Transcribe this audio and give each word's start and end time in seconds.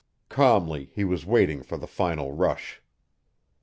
Calmly 0.29 0.89
he 0.95 1.03
was 1.03 1.27
waiting 1.27 1.61
for 1.61 1.77
the 1.77 1.85
final 1.85 2.31
rush. 2.31 2.81